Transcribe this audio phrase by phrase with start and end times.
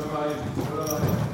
[0.00, 1.27] Thank you.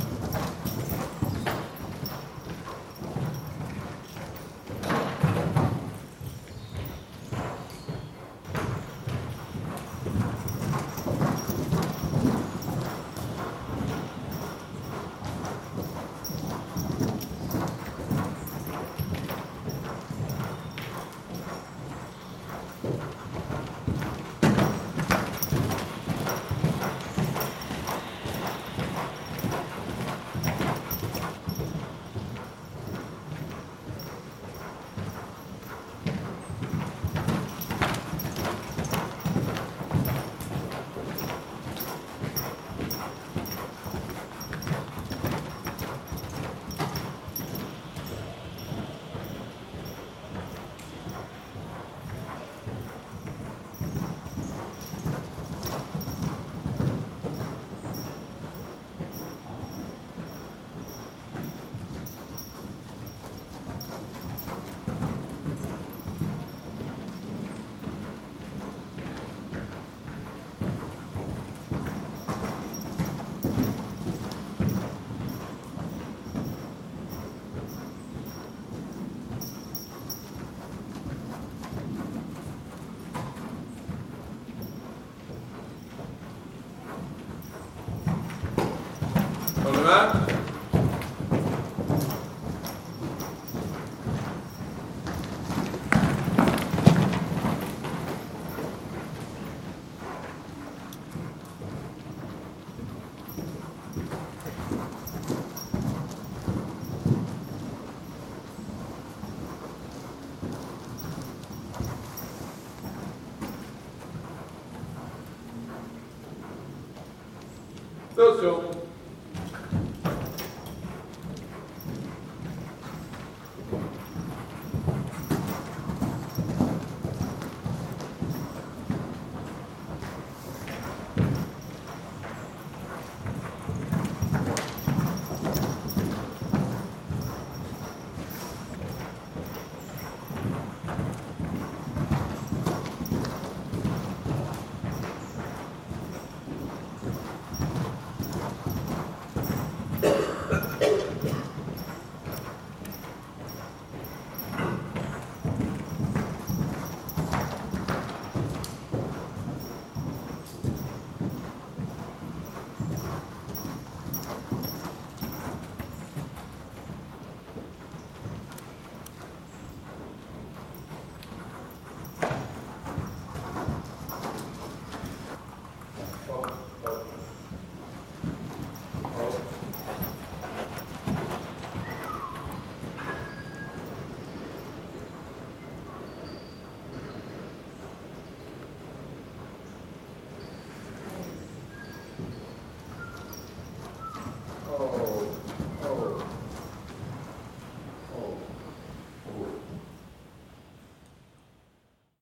[118.14, 118.84] Seu senhor.